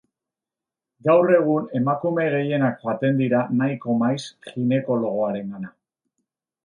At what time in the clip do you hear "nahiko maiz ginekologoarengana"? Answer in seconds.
3.61-5.75